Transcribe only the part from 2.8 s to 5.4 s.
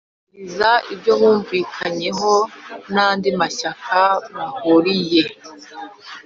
n'andi mashyaka bahuriye